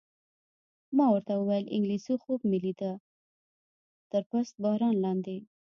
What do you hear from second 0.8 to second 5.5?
ما ورته وویل: انګلېسي خوب مې لیده، تر پست باران لاندې.